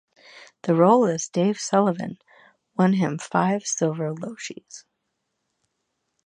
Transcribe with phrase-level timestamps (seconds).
[0.63, 2.17] The role as Dave Sullivan
[2.75, 4.83] won him five Silver Logies.